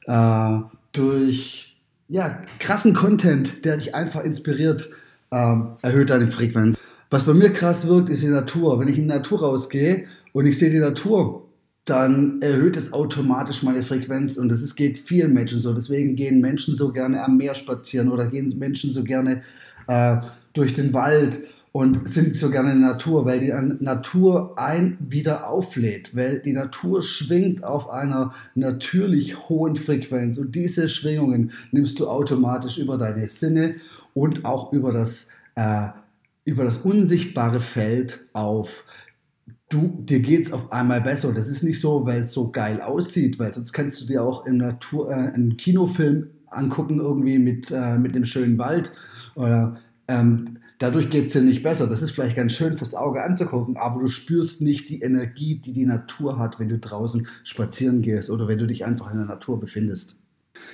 äh, 0.05 0.59
durch 0.91 1.75
ja, 2.07 2.43
krassen 2.59 2.93
Content, 2.93 3.65
der 3.65 3.77
dich 3.77 3.95
einfach 3.95 4.23
inspiriert, 4.23 4.91
äh, 5.31 5.55
erhöht 5.81 6.11
deine 6.11 6.27
Frequenz. 6.27 6.77
Was 7.09 7.23
bei 7.23 7.33
mir 7.33 7.51
krass 7.51 7.87
wirkt, 7.87 8.09
ist 8.09 8.21
die 8.21 8.27
Natur. 8.27 8.79
Wenn 8.79 8.87
ich 8.87 8.97
in 8.97 9.03
die 9.03 9.15
Natur 9.15 9.39
rausgehe 9.39 10.05
und 10.33 10.45
ich 10.45 10.59
sehe 10.59 10.69
die 10.69 10.79
Natur, 10.79 11.47
dann 11.85 12.41
erhöht 12.41 12.77
es 12.77 12.93
automatisch 12.93 13.63
meine 13.63 13.81
Frequenz 13.81 14.37
und 14.37 14.49
das 14.49 14.61
ist, 14.61 14.75
geht 14.75 14.99
vielen 14.99 15.33
Menschen 15.33 15.59
so. 15.59 15.73
Deswegen 15.73 16.15
gehen 16.15 16.41
Menschen 16.41 16.75
so 16.75 16.91
gerne 16.91 17.23
am 17.23 17.37
Meer 17.37 17.55
spazieren 17.55 18.09
oder 18.09 18.27
gehen 18.27 18.55
Menschen 18.59 18.91
so 18.91 19.03
gerne 19.03 19.41
äh, 19.87 20.17
durch 20.53 20.73
den 20.73 20.93
Wald 20.93 21.41
und 21.71 22.07
sind 22.07 22.35
so 22.35 22.49
gerne 22.49 22.73
in 22.73 22.81
der 22.81 22.91
Natur, 22.91 23.25
weil 23.25 23.39
die 23.39 23.53
Natur 23.83 24.57
ein 24.57 24.97
wieder 24.99 25.47
auflädt, 25.47 26.15
weil 26.15 26.39
die 26.39 26.53
Natur 26.53 27.01
schwingt 27.01 27.63
auf 27.63 27.89
einer 27.89 28.33
natürlich 28.55 29.49
hohen 29.49 29.75
Frequenz 29.75 30.37
und 30.37 30.53
diese 30.53 30.89
Schwingungen 30.89 31.51
nimmst 31.71 31.99
du 31.99 32.07
automatisch 32.07 32.77
über 32.77 32.97
deine 32.97 33.27
Sinne 33.27 33.75
und 34.13 34.43
auch 34.43 34.73
über 34.73 34.91
das, 34.91 35.29
äh, 35.55 35.89
über 36.43 36.65
das 36.65 36.79
unsichtbare 36.79 37.61
Feld 37.61 38.19
auf. 38.33 38.83
Du, 39.69 40.03
dir 40.03 40.19
geht's 40.19 40.51
auf 40.51 40.73
einmal 40.73 40.99
besser. 40.99 41.31
Das 41.33 41.47
ist 41.47 41.63
nicht 41.63 41.79
so, 41.79 42.05
weil 42.05 42.21
es 42.21 42.33
so 42.33 42.51
geil 42.51 42.81
aussieht, 42.81 43.39
weil 43.39 43.53
sonst 43.53 43.71
kannst 43.71 44.01
du 44.01 44.05
dir 44.05 44.21
auch 44.21 44.45
im 44.45 44.57
Natur, 44.57 45.09
äh, 45.09 45.13
einen 45.13 45.55
Kinofilm 45.55 46.27
angucken, 46.51 46.99
irgendwie 46.99 47.39
mit, 47.39 47.71
äh, 47.71 47.97
mit 47.97 48.15
dem 48.15 48.25
schönen 48.25 48.57
Wald 48.57 48.91
oder 49.35 49.77
ähm, 50.07 50.57
dadurch 50.77 51.09
geht 51.09 51.27
es 51.27 51.33
dir 51.33 51.41
nicht 51.41 51.63
besser. 51.63 51.87
Das 51.87 52.01
ist 52.01 52.11
vielleicht 52.11 52.35
ganz 52.35 52.53
schön 52.53 52.77
fürs 52.77 52.95
Auge 52.95 53.23
anzugucken, 53.23 53.77
aber 53.77 54.01
du 54.01 54.07
spürst 54.07 54.61
nicht 54.61 54.89
die 54.89 55.01
Energie, 55.01 55.55
die 55.55 55.73
die 55.73 55.85
Natur 55.85 56.37
hat, 56.37 56.59
wenn 56.59 56.69
du 56.69 56.77
draußen 56.77 57.27
spazieren 57.43 58.01
gehst 58.01 58.29
oder 58.29 58.47
wenn 58.47 58.59
du 58.59 58.67
dich 58.67 58.85
einfach 58.85 59.11
in 59.11 59.17
der 59.17 59.27
Natur 59.27 59.59
befindest. 59.59 60.20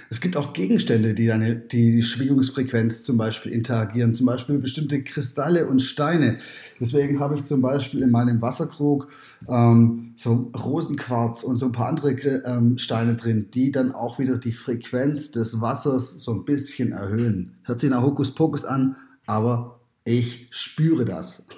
Es 0.10 0.22
gibt 0.22 0.38
auch 0.38 0.54
Gegenstände, 0.54 1.14
die 1.14 1.28
deine, 1.28 1.56
die, 1.56 1.92
die 1.92 2.02
Schwingungsfrequenz 2.02 3.04
zum 3.04 3.18
Beispiel 3.18 3.52
interagieren, 3.52 4.14
zum 4.14 4.26
Beispiel 4.26 4.58
bestimmte 4.58 5.04
Kristalle 5.04 5.68
und 5.68 5.82
Steine. 5.82 6.38
Deswegen 6.80 7.20
habe 7.20 7.36
ich 7.36 7.44
zum 7.44 7.62
Beispiel 7.62 8.02
in 8.02 8.12
meinem 8.12 8.42
Wasserkrug 8.42 9.10
ähm, 9.50 10.14
so 10.16 10.52
Rosenquarz 10.56 11.44
und 11.44 11.58
so 11.58 11.68
ein 11.68 11.72
paar 11.72 11.90
andere 11.90 12.12
ähm, 12.12 12.78
Steine 12.78 13.16
drin, 13.16 13.50
die 13.54 13.72
dann 13.72 13.92
auch 13.92 14.20
wieder 14.20 14.38
die 14.38 14.54
Frequenz 14.54 15.32
des 15.32 15.60
Wassers 15.62 16.24
so 16.24 16.34
ein 16.34 16.46
bisschen 16.46 16.92
erhöhen. 16.92 17.56
Hört 17.64 17.80
sich 17.80 17.90
nach 17.90 18.04
Hokuspokus 18.04 18.66
an, 18.66 18.96
aber 19.26 19.80
ich 20.06 20.48
spüre 20.52 21.06
das. 21.06 21.48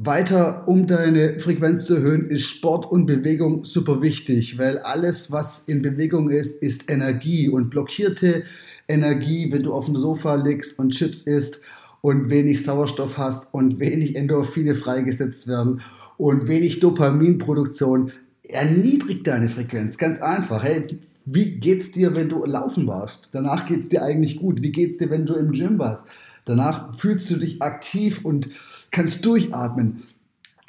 Weiter, 0.00 0.68
um 0.68 0.86
deine 0.86 1.40
Frequenz 1.40 1.86
zu 1.86 1.96
erhöhen, 1.96 2.28
ist 2.28 2.44
Sport 2.44 2.88
und 2.88 3.06
Bewegung 3.06 3.64
super 3.64 4.00
wichtig, 4.00 4.56
weil 4.56 4.78
alles, 4.78 5.32
was 5.32 5.64
in 5.66 5.82
Bewegung 5.82 6.30
ist, 6.30 6.62
ist 6.62 6.88
Energie 6.88 7.48
und 7.48 7.68
blockierte 7.68 8.44
Energie, 8.86 9.50
wenn 9.50 9.64
du 9.64 9.72
auf 9.74 9.86
dem 9.86 9.96
Sofa 9.96 10.36
liegst 10.36 10.78
und 10.78 10.90
Chips 10.90 11.22
isst 11.22 11.62
und 12.00 12.30
wenig 12.30 12.62
Sauerstoff 12.62 13.18
hast 13.18 13.52
und 13.52 13.80
wenig 13.80 14.14
Endorphine 14.14 14.76
freigesetzt 14.76 15.48
werden 15.48 15.80
und 16.16 16.46
wenig 16.46 16.78
Dopaminproduktion, 16.78 18.12
erniedrigt 18.44 19.26
deine 19.26 19.48
Frequenz. 19.48 19.98
Ganz 19.98 20.20
einfach. 20.20 20.62
Hey, 20.62 21.00
wie 21.26 21.58
geht's 21.58 21.90
dir, 21.90 22.14
wenn 22.14 22.28
du 22.28 22.44
laufen 22.44 22.86
warst? 22.86 23.30
Danach 23.32 23.66
geht's 23.66 23.88
dir 23.88 24.04
eigentlich 24.04 24.36
gut. 24.36 24.62
Wie 24.62 24.70
geht's 24.70 24.98
dir, 24.98 25.10
wenn 25.10 25.26
du 25.26 25.34
im 25.34 25.50
Gym 25.50 25.80
warst? 25.80 26.06
Danach 26.44 26.96
fühlst 26.96 27.28
du 27.30 27.36
dich 27.36 27.60
aktiv 27.60 28.24
und 28.24 28.48
kannst 28.90 29.24
durchatmen. 29.24 30.02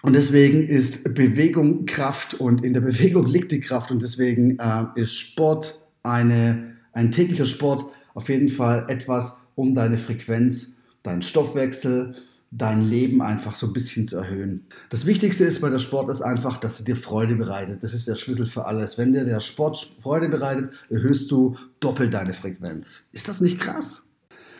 Und 0.02 0.14
deswegen 0.14 0.64
ist 0.64 1.14
Bewegung 1.14 1.86
Kraft 1.86 2.36
und 2.36 2.66
in 2.66 2.74
der 2.74 2.82
Bewegung 2.82 3.26
liegt 3.26 3.52
die 3.52 3.60
Kraft 3.60 3.92
und 3.92 4.02
deswegen 4.02 4.58
äh, 4.60 4.86
ist 4.96 5.16
Sport 5.16 5.82
eine, 6.04 6.76
ein 6.94 7.12
täglicher 7.12 7.46
Sport 7.46 7.86
auf 8.14 8.30
jeden 8.30 8.50
Fall 8.50 8.86
etwas, 8.88 9.40
um 9.56 9.76
deine 9.76 9.98
Frequenz, 9.98 10.76
deinen 11.04 11.22
Stoffwechsel, 11.22 12.16
dein 12.52 12.90
Leben 12.90 13.22
einfach 13.22 13.56
so 13.56 13.68
ein 13.68 13.74
bisschen 13.74 14.08
zu 14.08 14.18
erhöhen. 14.18 14.66
Das 14.90 15.06
Wichtigste 15.06 15.44
ist 15.44 15.62
bei 15.62 15.70
der 15.70 15.80
Sport 15.80 16.10
ist 16.10 16.22
einfach, 16.22 16.58
dass 16.58 16.80
er 16.80 16.86
dir 16.86 16.96
Freude 16.96 17.36
bereitet. 17.36 17.84
Das 17.84 17.94
ist 17.94 18.08
der 18.08 18.16
Schlüssel 18.16 18.46
für 18.46 18.66
alles. 18.66 18.98
Wenn 18.98 19.14
dir 19.14 19.26
der 19.26 19.40
Sport 19.40 19.98
Freude 20.02 20.30
bereitet, 20.30 20.72
erhöhst 20.90 21.30
du 21.30 21.56
doppelt 21.80 22.14
deine 22.14 22.34
Frequenz. 22.34 23.10
Ist 23.12 23.28
das 23.28 23.42
nicht 23.42 23.60
krass? 23.60 24.09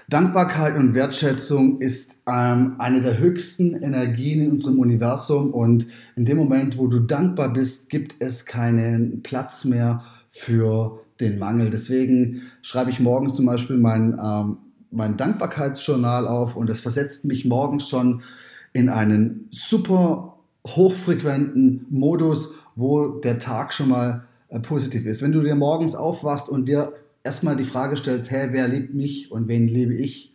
Dankbarkeit 0.10 0.76
und 0.76 0.96
Wertschätzung 0.96 1.80
ist 1.82 2.24
ähm, 2.28 2.76
eine 2.80 3.02
der 3.02 3.20
höchsten 3.20 3.76
Energien 3.76 4.42
in 4.42 4.52
unserem 4.52 4.80
Universum 4.80 5.54
und 5.54 5.86
in 6.16 6.26
dem 6.26 6.38
Moment, 6.38 6.80
wo 6.80 6.88
du 6.88 7.00
dankbar 7.00 7.54
bist, 7.54 7.92
gibt 7.92 8.16
es 8.18 8.48
keinen 8.48 9.22
Platz 9.22 9.66
mehr 9.66 10.02
für 10.32 11.02
den 11.20 11.38
Mangel. 11.38 11.70
Deswegen 11.70 12.42
schreibe 12.64 12.90
ich 12.90 13.00
morgens 13.00 13.36
zum 13.36 13.46
Beispiel 13.46 13.78
mein, 13.78 14.20
ähm, 14.20 14.58
mein 14.90 15.16
Dankbarkeitsjournal 15.16 16.28
auf 16.28 16.56
und 16.56 16.72
es 16.72 16.82
versetzt 16.82 17.26
mich 17.26 17.46
morgens 17.46 17.88
schon 17.88 18.24
in 18.74 18.90
einen 18.90 19.48
super 19.52 20.38
hochfrequenten 20.66 21.86
Modus, 21.92 22.56
wo 22.76 23.20
der 23.20 23.38
Tag 23.38 23.74
schon 23.74 23.90
mal 23.90 24.24
äh, 24.48 24.60
positiv 24.60 25.06
ist. 25.06 25.22
Wenn 25.22 25.34
du 25.34 25.44
dir 25.44 25.56
morgens 25.56 25.94
aufwachst 25.94 26.50
und 26.50 26.68
dir 26.68 26.94
erstmal 27.24 27.56
die 27.56 27.66
Frage 27.66 27.98
stellst, 27.98 28.32
hey, 28.32 28.50
wer 28.52 28.68
liebt 28.68 28.94
mich 28.94 29.32
und 29.32 29.48
wen 29.48 29.68
liebe 29.68 29.94
ich? 29.94 30.34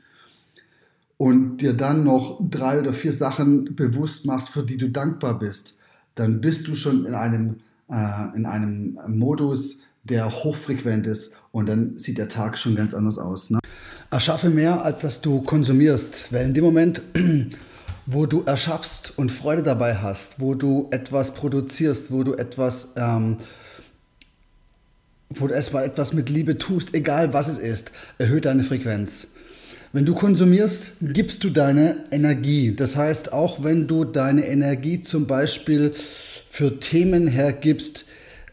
Und 1.17 1.59
dir 1.59 1.75
dann 1.75 2.05
noch 2.05 2.41
drei 2.51 2.81
oder 2.81 2.93
vier 2.93 3.13
Sachen 3.13 3.77
bewusst 3.77 4.27
machst, 4.27 4.49
für 4.49 4.65
die 4.65 4.79
du 4.79 4.89
dankbar 4.89 5.39
bist, 5.39 5.79
dann 6.15 6.41
bist 6.41 6.69
du 6.69 6.75
schon 6.75 7.05
in 7.07 7.15
einem, 7.15 7.61
äh, 7.89 8.37
in 8.37 8.47
einem 8.47 8.99
Modus, 9.09 9.83
der 10.05 10.31
hochfrequent 10.31 11.07
ist 11.07 11.37
und 11.51 11.67
dann 11.67 11.97
sieht 11.97 12.19
der 12.19 12.29
Tag 12.29 12.59
schon 12.59 12.77
ganz 12.77 12.95
anders 12.95 13.19
aus. 13.19 13.51
Ne? 13.51 13.59
Erschaffe 14.11 14.51
mehr, 14.51 14.85
als 14.85 15.01
dass 15.01 15.23
du 15.23 15.41
konsumierst, 15.43 16.33
weil 16.33 16.47
in 16.47 16.55
dem 16.55 16.65
Moment, 16.65 17.03
wo 18.07 18.27
du 18.27 18.43
erschaffst 18.43 19.15
und 19.17 19.33
Freude 19.33 19.63
dabei 19.63 19.97
hast, 19.97 20.41
wo 20.41 20.55
du 20.55 20.89
etwas 20.91 21.33
produzierst, 21.33 22.13
wo 22.13 22.23
du 22.23 22.35
etwas 22.35 22.93
ähm, 22.97 23.39
wo 25.41 25.49
du 25.49 25.55
erstmal 25.55 25.85
etwas 25.85 26.13
mit 26.13 26.29
Liebe 26.29 26.59
tust, 26.59 26.95
egal 26.95 27.33
was 27.33 27.49
es 27.49 27.59
ist, 27.59 27.93
erhöht 28.19 28.45
deine 28.45 28.65
Frequenz. 28.65 29.29
Wenn 29.93 30.05
du 30.05 30.15
konsumierst, 30.15 30.93
gibst 31.01 31.45
du 31.45 31.51
deine 31.51 31.97
Energie. 32.11 32.75
Das 32.75 32.97
heißt, 32.97 33.33
auch 33.33 33.63
wenn 33.63 33.87
du 33.87 34.05
deine 34.05 34.45
Energie 34.47 35.01
zum 35.01 35.27
Beispiel 35.27 35.93
für 36.51 36.81
Themen 36.81 37.29
hergibst, 37.29 38.05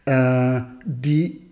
äh, 0.06 0.60
die 0.84 1.42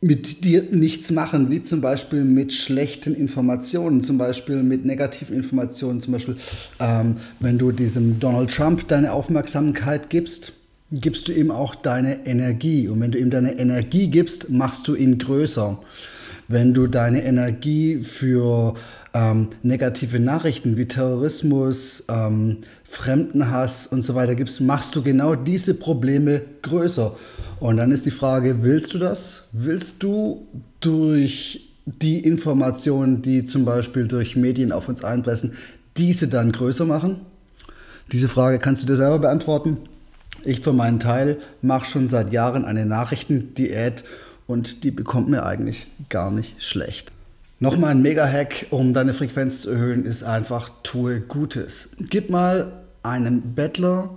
mit 0.00 0.44
dir 0.44 0.64
nichts 0.72 1.12
machen, 1.12 1.48
wie 1.50 1.62
zum 1.62 1.80
Beispiel 1.80 2.24
mit 2.24 2.52
schlechten 2.52 3.14
Informationen, 3.14 4.02
zum 4.02 4.18
Beispiel 4.18 4.64
mit 4.64 4.84
negativen 4.84 5.36
Informationen, 5.36 6.00
zum 6.00 6.14
Beispiel 6.14 6.36
ähm, 6.80 7.16
wenn 7.38 7.58
du 7.58 7.70
diesem 7.70 8.18
Donald 8.18 8.50
Trump 8.50 8.88
deine 8.88 9.12
Aufmerksamkeit 9.12 10.10
gibst, 10.10 10.52
gibst 10.92 11.28
du 11.28 11.32
ihm 11.32 11.50
auch 11.50 11.74
deine 11.74 12.26
Energie. 12.26 12.88
Und 12.88 13.00
wenn 13.00 13.10
du 13.10 13.18
ihm 13.18 13.30
deine 13.30 13.58
Energie 13.58 14.08
gibst, 14.08 14.50
machst 14.50 14.86
du 14.86 14.94
ihn 14.94 15.18
größer. 15.18 15.78
Wenn 16.48 16.74
du 16.74 16.86
deine 16.86 17.24
Energie 17.24 18.02
für 18.02 18.74
ähm, 19.14 19.48
negative 19.62 20.20
Nachrichten 20.20 20.76
wie 20.76 20.86
Terrorismus, 20.86 22.04
ähm, 22.10 22.58
Fremdenhass 22.84 23.86
und 23.86 24.02
so 24.02 24.14
weiter 24.14 24.34
gibst, 24.34 24.60
machst 24.60 24.94
du 24.94 25.02
genau 25.02 25.34
diese 25.34 25.74
Probleme 25.74 26.42
größer. 26.60 27.16
Und 27.58 27.78
dann 27.78 27.90
ist 27.90 28.04
die 28.04 28.10
Frage, 28.10 28.62
willst 28.62 28.92
du 28.92 28.98
das? 28.98 29.48
Willst 29.52 30.02
du 30.02 30.46
durch 30.80 31.70
die 31.86 32.20
Informationen, 32.20 33.22
die 33.22 33.44
zum 33.44 33.64
Beispiel 33.64 34.06
durch 34.06 34.36
Medien 34.36 34.72
auf 34.72 34.88
uns 34.88 35.04
einpressen, 35.04 35.54
diese 35.96 36.28
dann 36.28 36.52
größer 36.52 36.84
machen? 36.84 37.20
Diese 38.10 38.28
Frage 38.28 38.58
kannst 38.58 38.82
du 38.82 38.86
dir 38.86 38.96
selber 38.96 39.20
beantworten. 39.20 39.78
Ich 40.44 40.60
für 40.60 40.72
meinen 40.72 41.00
Teil 41.00 41.38
mache 41.60 41.84
schon 41.84 42.08
seit 42.08 42.32
Jahren 42.32 42.64
eine 42.64 42.86
Nachrichtendiät 42.86 44.04
und 44.46 44.84
die 44.84 44.90
bekommt 44.90 45.28
mir 45.28 45.44
eigentlich 45.44 45.86
gar 46.08 46.30
nicht 46.30 46.62
schlecht. 46.62 47.12
Nochmal 47.60 47.92
ein 47.92 48.02
Mega-Hack, 48.02 48.66
um 48.70 48.92
deine 48.92 49.14
Frequenz 49.14 49.60
zu 49.60 49.70
erhöhen, 49.70 50.04
ist 50.04 50.24
einfach, 50.24 50.70
tue 50.82 51.20
Gutes. 51.20 51.90
Gib 51.98 52.28
mal 52.28 52.72
einem 53.04 53.54
Bettler 53.54 54.10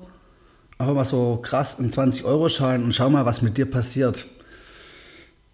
einfach 0.78 0.94
mal 0.94 1.06
so 1.06 1.40
krass 1.42 1.80
einen 1.80 1.92
20-Euro-Schein 1.92 2.84
und 2.84 2.94
schau 2.94 3.10
mal, 3.10 3.26
was 3.26 3.42
mit 3.42 3.58
dir 3.58 3.66
passiert. 3.66 4.26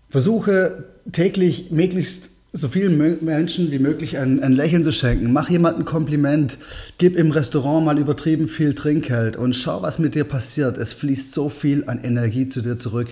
Versuche 0.10 0.86
täglich 1.12 1.72
möglichst 1.72 2.32
so 2.54 2.68
vielen 2.68 3.24
Menschen 3.24 3.72
wie 3.72 3.80
möglich 3.80 4.18
ein, 4.18 4.44
ein, 4.44 4.52
Lächeln 4.52 4.84
zu 4.84 4.92
schenken. 4.92 5.32
Mach 5.32 5.50
jemandem 5.50 5.84
ein 5.84 5.86
Kompliment. 5.86 6.58
Gib 6.98 7.16
im 7.16 7.32
Restaurant 7.32 7.86
mal 7.86 7.98
übertrieben 7.98 8.50
viel 8.50 8.74
Trinkgeld 8.74 9.38
und 9.38 9.56
schau, 9.56 9.82
was 9.82 10.00
mit 10.00 10.16
dir 10.16 10.26
passiert. 10.26 10.78
Es 10.78 10.92
fließt 10.92 11.34
so 11.34 11.48
viel 11.48 11.86
an 11.88 12.04
Energie 12.04 12.48
zu 12.48 12.62
dir 12.62 12.76
zurück, 12.76 13.08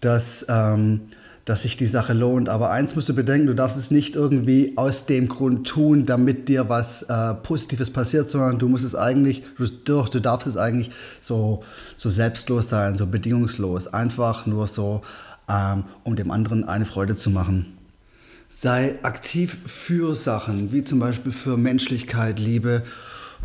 dass 0.00 0.46
ähm, 0.48 1.00
dass 1.50 1.62
sich 1.62 1.76
die 1.76 1.86
Sache 1.86 2.12
lohnt. 2.12 2.48
Aber 2.48 2.70
eins 2.70 2.94
musst 2.94 3.08
du 3.08 3.14
bedenken, 3.14 3.48
du 3.48 3.54
darfst 3.54 3.76
es 3.76 3.90
nicht 3.90 4.14
irgendwie 4.14 4.74
aus 4.76 5.06
dem 5.06 5.28
Grund 5.28 5.66
tun, 5.66 6.06
damit 6.06 6.48
dir 6.48 6.68
was 6.68 7.02
äh, 7.02 7.34
Positives 7.34 7.90
passiert, 7.90 8.28
sondern 8.28 8.58
du 8.58 8.68
musst 8.68 8.84
es 8.84 8.94
eigentlich, 8.94 9.42
du, 9.84 10.02
du 10.04 10.20
darfst 10.20 10.46
es 10.46 10.56
eigentlich 10.56 10.90
so, 11.20 11.64
so 11.96 12.08
selbstlos 12.08 12.68
sein, 12.68 12.96
so 12.96 13.06
bedingungslos. 13.06 13.88
Einfach 13.88 14.46
nur 14.46 14.68
so, 14.68 15.02
ähm, 15.48 15.84
um 16.04 16.14
dem 16.14 16.30
anderen 16.30 16.64
eine 16.64 16.86
Freude 16.86 17.16
zu 17.16 17.30
machen. 17.30 17.79
Sei 18.52 18.96
aktiv 19.04 19.58
für 19.64 20.16
Sachen, 20.16 20.72
wie 20.72 20.82
zum 20.82 20.98
Beispiel 20.98 21.30
für 21.30 21.56
Menschlichkeit, 21.56 22.40
Liebe 22.40 22.82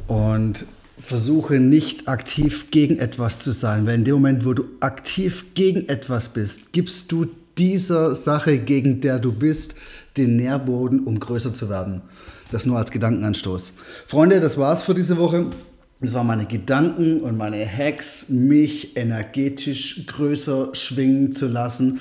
und 0.07 0.65
versuche 0.99 1.59
nicht 1.59 2.07
aktiv 2.07 2.71
gegen 2.71 2.97
etwas 2.97 3.37
zu 3.37 3.51
sein, 3.51 3.85
weil 3.85 3.95
in 3.95 4.03
dem 4.03 4.15
Moment, 4.15 4.45
wo 4.45 4.53
du 4.53 4.65
aktiv 4.79 5.45
gegen 5.53 5.87
etwas 5.89 6.29
bist, 6.29 6.73
gibst 6.73 7.11
du 7.11 7.27
dieser 7.55 8.15
Sache, 8.15 8.57
gegen 8.57 8.99
der 8.99 9.19
du 9.19 9.31
bist, 9.31 9.75
den 10.17 10.37
Nährboden, 10.37 11.01
um 11.01 11.19
größer 11.19 11.53
zu 11.53 11.69
werden. 11.69 12.01
Das 12.49 12.65
nur 12.65 12.79
als 12.79 12.89
Gedankenanstoß. 12.89 13.73
Freunde, 14.07 14.39
das 14.39 14.57
war's 14.57 14.81
für 14.81 14.95
diese 14.95 15.19
Woche. 15.19 15.45
Das 16.01 16.13
waren 16.15 16.25
meine 16.25 16.45
Gedanken 16.47 17.21
und 17.21 17.37
meine 17.37 17.63
Hacks, 17.63 18.29
mich 18.29 18.97
energetisch 18.97 20.07
größer 20.07 20.69
schwingen 20.73 21.31
zu 21.31 21.47
lassen. 21.47 21.99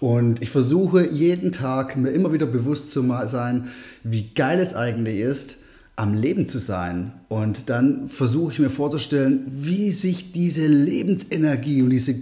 Und 0.00 0.42
ich 0.42 0.50
versuche 0.50 1.06
jeden 1.10 1.52
Tag 1.52 1.96
mir 1.96 2.10
immer 2.10 2.32
wieder 2.32 2.46
bewusst 2.46 2.90
zu 2.90 3.02
sein, 3.26 3.68
wie 4.02 4.30
geil 4.34 4.60
es 4.60 4.74
eigentlich 4.74 5.20
ist, 5.20 5.58
am 5.96 6.12
Leben 6.12 6.46
zu 6.46 6.58
sein. 6.58 7.14
Und 7.28 7.70
dann 7.70 8.08
versuche 8.08 8.52
ich 8.52 8.58
mir 8.58 8.70
vorzustellen, 8.70 9.46
wie 9.48 9.90
sich 9.90 10.32
diese 10.32 10.66
Lebensenergie 10.66 11.82
und 11.82 11.90
diese 11.90 12.14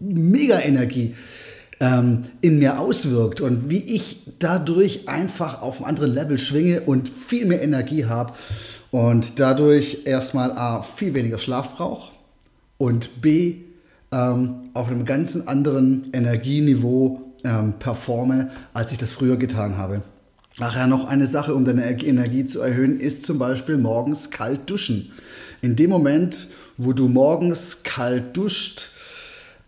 Mega-Energie 0.00 1.14
ähm, 1.80 2.22
in 2.40 2.58
mir 2.58 2.78
auswirkt 2.78 3.42
und 3.42 3.68
wie 3.68 3.82
ich 3.82 4.32
dadurch 4.38 5.08
einfach 5.08 5.60
auf 5.60 5.78
einem 5.78 5.86
anderen 5.86 6.14
Level 6.14 6.38
schwinge 6.38 6.82
und 6.82 7.08
viel 7.08 7.44
mehr 7.44 7.60
Energie 7.60 8.06
habe 8.06 8.32
und 8.90 9.38
dadurch 9.38 10.02
erstmal 10.04 10.52
A, 10.52 10.82
viel 10.82 11.14
weniger 11.14 11.38
Schlaf 11.38 11.74
brauche 11.74 12.12
und 12.78 13.20
B, 13.20 13.56
ähm, 14.12 14.70
auf 14.74 14.88
einem 14.88 15.04
ganz 15.04 15.36
anderen 15.36 16.08
Energieniveau 16.12 17.32
ähm, 17.44 17.74
performe, 17.78 18.50
als 18.72 18.92
ich 18.92 18.98
das 18.98 19.12
früher 19.12 19.36
getan 19.36 19.76
habe. 19.76 20.02
Nachher 20.58 20.86
noch 20.86 21.06
eine 21.06 21.26
Sache, 21.26 21.54
um 21.54 21.64
deine 21.64 21.84
Energie 21.84 22.44
zu 22.44 22.60
erhöhen, 22.60 23.00
ist 23.00 23.24
zum 23.24 23.38
Beispiel 23.38 23.78
morgens 23.78 24.30
kalt 24.30 24.68
duschen. 24.68 25.10
In 25.62 25.76
dem 25.76 25.90
Moment, 25.90 26.48
wo 26.76 26.92
du 26.92 27.08
morgens 27.08 27.82
kalt 27.84 28.36
duscht, 28.36 28.90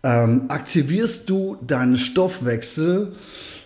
ähm, 0.03 0.43
aktivierst 0.49 1.29
du 1.29 1.57
deinen 1.65 1.97
Stoffwechsel 1.97 3.13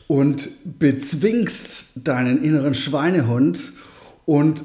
und 0.08 0.50
bezwingst 0.80 1.92
deinen 1.96 2.42
inneren 2.42 2.74
Schweinehund 2.74 3.74
und 4.26 4.64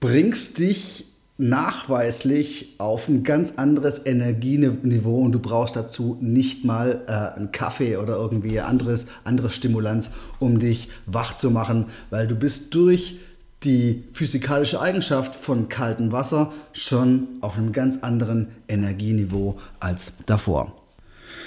bringst 0.00 0.58
dich 0.58 1.11
nachweislich 1.38 2.74
auf 2.78 3.08
ein 3.08 3.24
ganz 3.24 3.54
anderes 3.56 4.04
Energieniveau 4.06 5.22
und 5.22 5.32
du 5.32 5.38
brauchst 5.38 5.76
dazu 5.76 6.18
nicht 6.20 6.64
mal 6.64 7.02
äh, 7.08 7.36
einen 7.36 7.52
Kaffee 7.52 7.96
oder 7.96 8.16
irgendwie 8.16 8.60
anderes, 8.60 9.06
andere 9.24 9.50
Stimulanz, 9.50 10.10
um 10.38 10.58
dich 10.58 10.90
wach 11.06 11.34
zu 11.34 11.50
machen, 11.50 11.86
weil 12.10 12.28
du 12.28 12.34
bist 12.34 12.74
durch 12.74 13.16
die 13.64 14.04
physikalische 14.12 14.80
Eigenschaft 14.80 15.34
von 15.34 15.68
kaltem 15.68 16.12
Wasser 16.12 16.52
schon 16.72 17.28
auf 17.40 17.56
einem 17.56 17.72
ganz 17.72 17.98
anderen 18.02 18.48
Energieniveau 18.68 19.58
als 19.80 20.14
davor. 20.26 20.76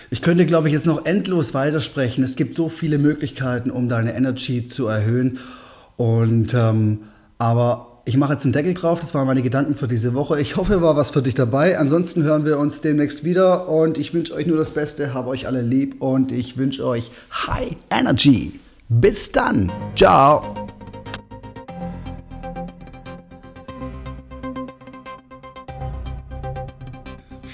Ich 0.09 0.21
könnte, 0.21 0.45
glaube 0.45 0.67
ich, 0.67 0.73
jetzt 0.73 0.85
noch 0.85 1.05
endlos 1.05 1.53
weitersprechen. 1.53 2.23
Es 2.23 2.35
gibt 2.35 2.55
so 2.55 2.69
viele 2.69 2.97
Möglichkeiten, 2.97 3.71
um 3.71 3.89
deine 3.89 4.15
Energy 4.15 4.65
zu 4.65 4.87
erhöhen. 4.87 5.39
Und 5.97 6.53
ähm, 6.53 6.99
aber 7.37 7.94
ich 8.05 8.17
mache 8.17 8.33
jetzt 8.33 8.43
einen 8.45 8.53
Deckel 8.53 8.75
drauf. 8.75 8.99
Das 8.99 9.13
waren 9.15 9.25
meine 9.25 9.41
Gedanken 9.41 9.75
für 9.75 9.87
diese 9.87 10.13
Woche. 10.13 10.39
Ich 10.39 10.55
hoffe, 10.55 10.81
war 10.81 10.95
was 10.95 11.09
für 11.09 11.23
dich 11.23 11.33
dabei. 11.33 11.77
Ansonsten 11.79 12.23
hören 12.23 12.45
wir 12.45 12.59
uns 12.59 12.81
demnächst 12.81 13.23
wieder. 13.23 13.67
Und 13.67 13.97
ich 13.97 14.13
wünsche 14.13 14.33
euch 14.35 14.45
nur 14.45 14.57
das 14.57 14.71
Beste. 14.71 15.13
Habe 15.13 15.29
euch 15.29 15.47
alle 15.47 15.61
lieb 15.61 16.01
und 16.01 16.31
ich 16.31 16.57
wünsche 16.57 16.85
euch 16.85 17.09
High 17.47 17.75
Energy. 17.89 18.59
Bis 18.87 19.31
dann. 19.31 19.71
Ciao. 19.95 20.55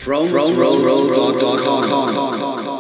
from, 0.02 0.28
from, 0.28 0.56
from, 0.56 0.56
from, 0.56 0.82
from, 0.84 1.40
from, 1.40 1.60
from, 1.60 1.90
from, 1.90 2.66
from, 2.66 2.71